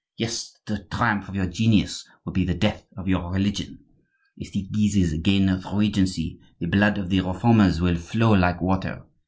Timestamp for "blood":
6.65-6.97